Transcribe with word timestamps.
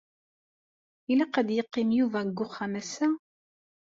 Ilaq 1.11 1.33
ad 1.41 1.49
yeqqim 1.55 1.89
Yuba 1.97 2.19
deg 2.27 2.37
uxxam 2.45 2.73
ass-a? 2.81 3.07